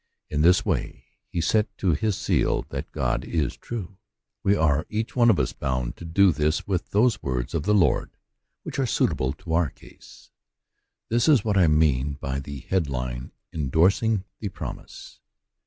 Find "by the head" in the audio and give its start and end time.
12.13-12.89